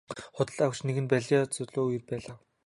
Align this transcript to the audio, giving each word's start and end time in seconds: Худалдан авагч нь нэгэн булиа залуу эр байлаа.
Худалдан 0.35 0.65
авагч 0.67 0.79
нь 0.81 0.87
нэгэн 0.87 1.07
булиа 1.11 1.41
залуу 1.55 1.89
эр 1.95 2.03
байлаа. 2.09 2.35